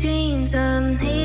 [0.00, 1.23] dreams of made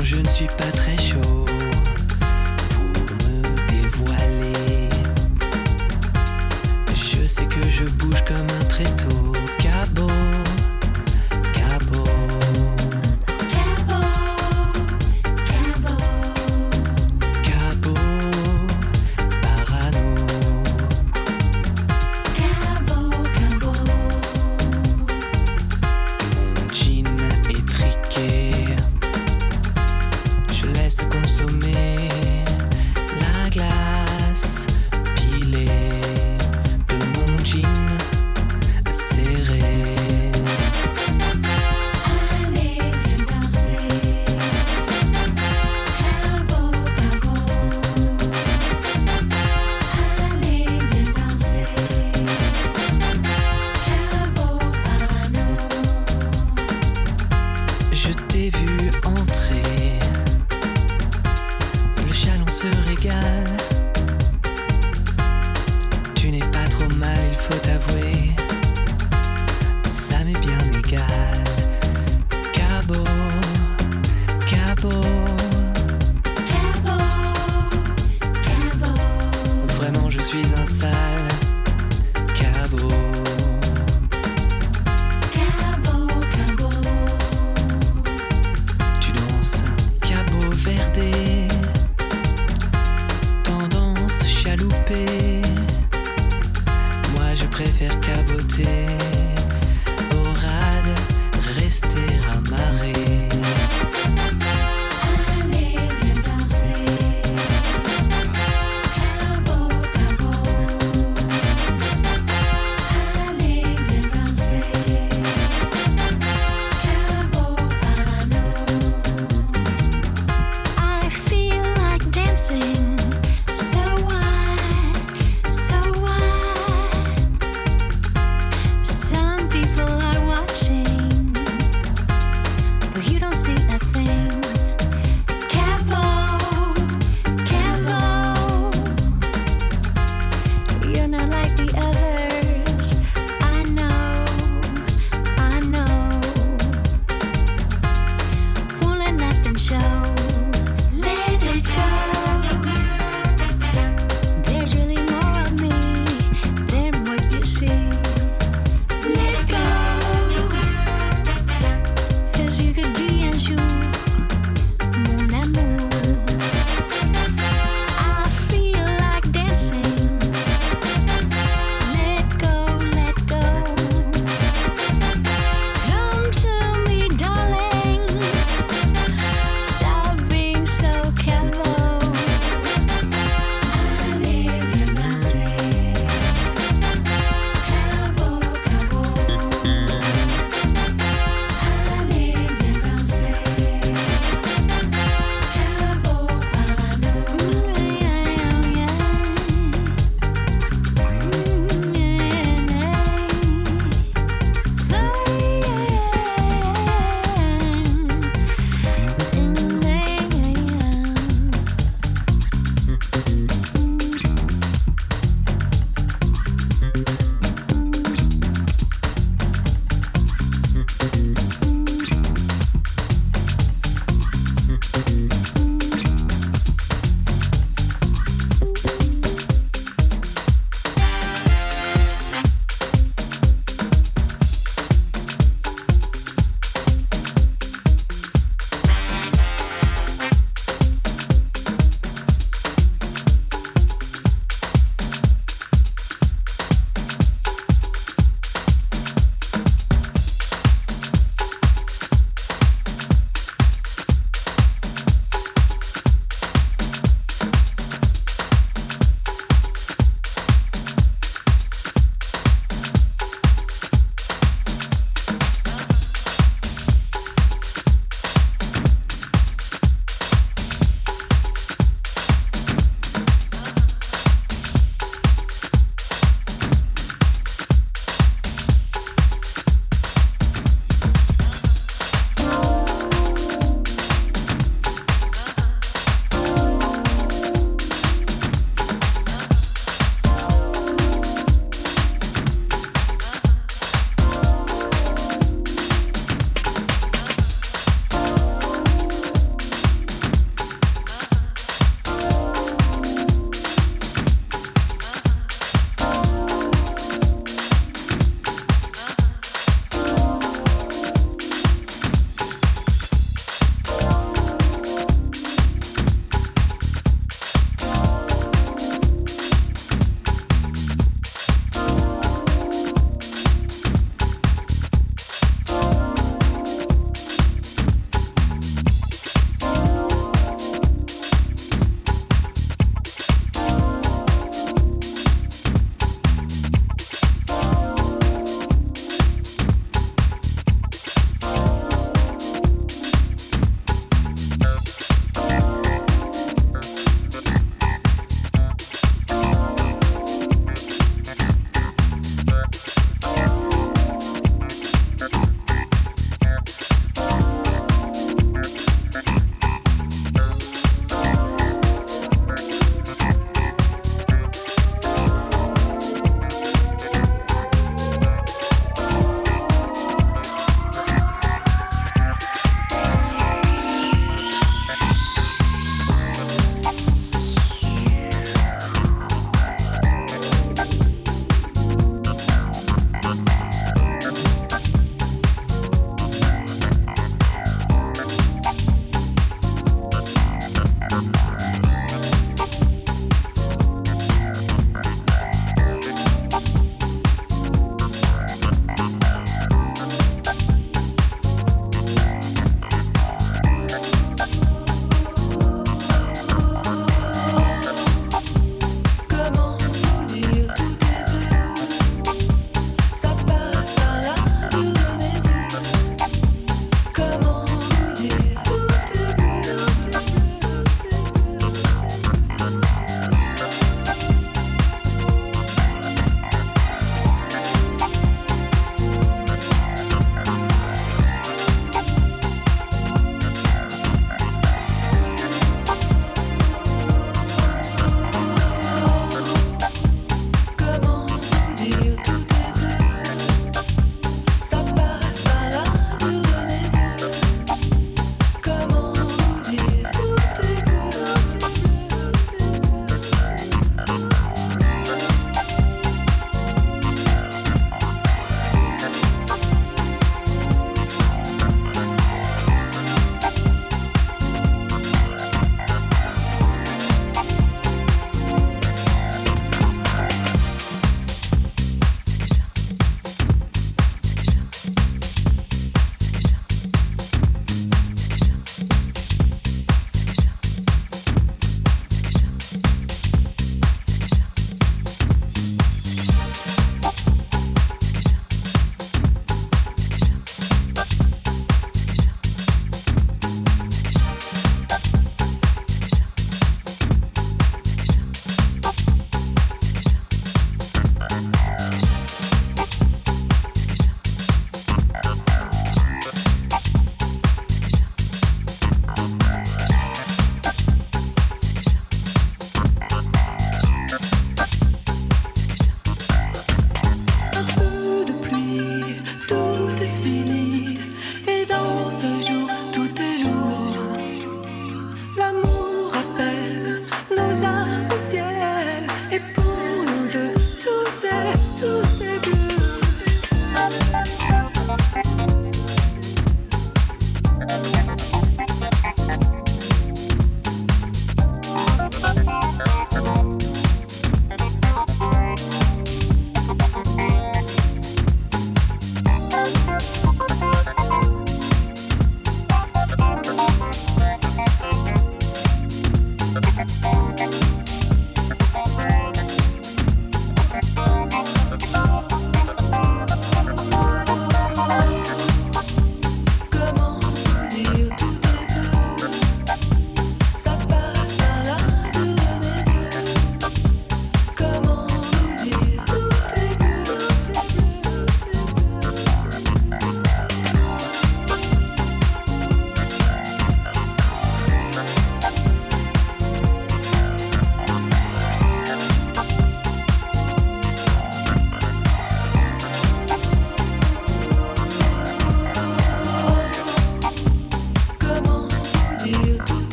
[0.00, 1.44] je ne suis pas très chaud
[2.70, 4.88] pour me dévoiler.
[6.94, 9.15] Je sais que je bouge comme un tréteau.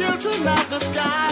[0.00, 1.29] children of the sky.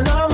[0.00, 0.31] My face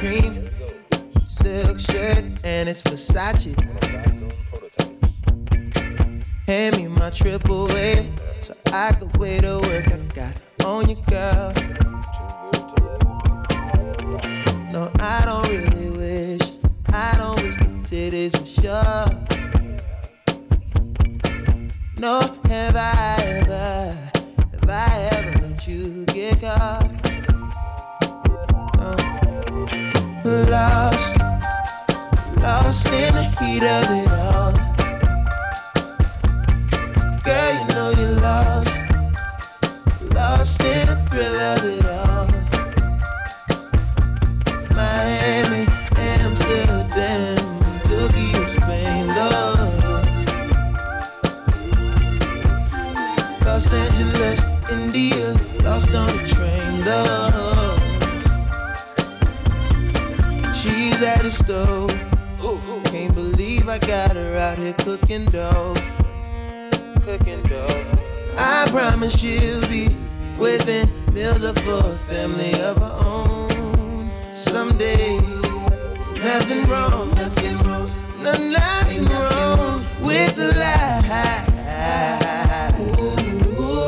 [0.00, 0.42] cream,
[1.26, 3.54] silk shirt, and it's Versace.
[6.46, 9.92] Hand me my triple A so I could wait to work.
[9.92, 11.52] I got on your girl.
[14.72, 16.50] No, I don't really wish.
[16.88, 19.04] I don't wish the titties were sure.
[21.98, 23.98] No, have I ever,
[24.52, 26.99] have I ever let you get caught?
[30.50, 31.16] lost,
[32.42, 34.52] lost in the heat of it all.
[37.22, 38.74] Girl, you know you're lost,
[40.12, 41.89] lost in the thrill of it all.
[61.30, 61.90] stove.
[62.84, 65.74] Can't believe I got her out here cooking dough.
[67.04, 67.84] Cooking dough.
[68.36, 69.88] I promise she'll be
[70.36, 75.20] whipping meals up for a family of her own someday.
[76.22, 81.46] Nothing wrong, nothing wrong, no, nothing, wrong, wrong with the lie.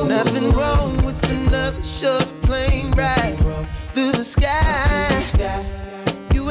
[0.07, 3.36] Nothing wrong with another short plane ride
[3.93, 5.09] through the sky.
[5.09, 5.62] Through the sky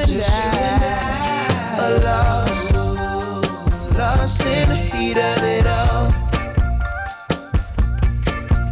[0.01, 2.73] and just I, you and I are lost,
[3.97, 6.05] lost in the heat of it all.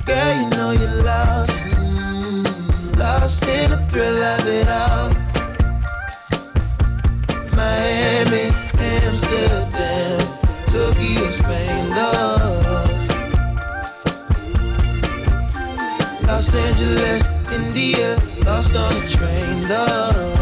[0.05, 1.59] Girl, you know you're lost,
[2.97, 5.09] lost in the thrill of it all.
[7.55, 8.45] Miami,
[8.79, 10.19] Amsterdam,
[10.71, 13.09] Tokyo, Spain, lost.
[16.25, 17.21] Los Angeles,
[17.51, 20.38] India, lost on a train, lost.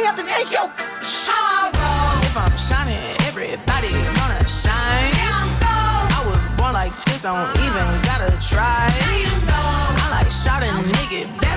[0.00, 0.68] me have to take your
[1.02, 1.72] shine.
[2.24, 2.96] If I'm shining,
[3.28, 5.12] everybody gonna shine.
[6.16, 8.88] I was born like this, don't even gotta try.
[10.02, 11.49] I like shouting, nigga.